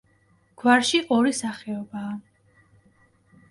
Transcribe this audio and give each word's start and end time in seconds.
გვარში 0.63 1.01
ორი 1.17 1.35
სახეობაა. 1.41 2.17